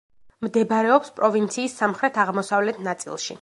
[0.45, 3.29] მდებარეობს პროვინციის სამხრეთ-აღმოსავლეთ ნაწილში.